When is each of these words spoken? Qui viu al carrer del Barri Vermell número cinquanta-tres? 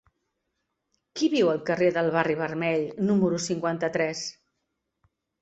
Qui 1.19 1.29
viu 1.33 1.51
al 1.51 1.61
carrer 1.67 1.89
del 1.97 2.09
Barri 2.15 2.39
Vermell 2.41 2.87
número 3.11 3.41
cinquanta-tres? 3.49 4.27